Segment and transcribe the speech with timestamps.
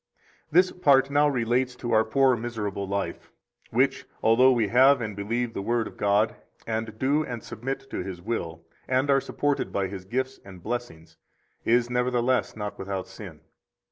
[0.51, 3.31] 86 This part now relates to our poor miserable life,
[3.69, 7.99] which, although we have and believe the Word of God, and do and submit to
[7.99, 11.17] His will, and are supported by His gifts and blessings,
[11.65, 13.41] is nevertheless not without sin.